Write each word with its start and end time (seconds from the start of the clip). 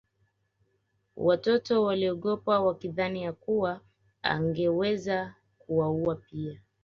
Watoto 1.15 1.83
waliogopa 1.83 2.59
wakidhani 2.61 3.23
ya 3.23 3.33
kuwa 3.33 3.81
angeweza 4.21 5.35
kuwaua 5.59 6.15
pia 6.15 6.61